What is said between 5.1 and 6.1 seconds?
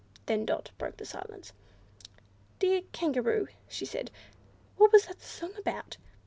song about?"